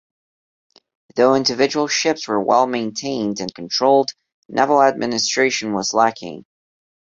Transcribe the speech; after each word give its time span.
Though 1.15 1.35
individual 1.35 1.87
ships 1.87 2.27
were 2.27 2.41
well-maintained 2.41 3.39
and 3.39 3.53
controlled, 3.53 4.09
naval 4.49 4.81
administration 4.81 5.73
was 5.73 5.93
lacking. 5.93 6.43